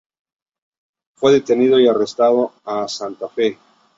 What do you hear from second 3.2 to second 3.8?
Fe.